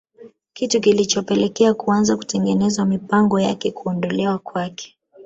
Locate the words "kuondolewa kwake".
3.55-4.97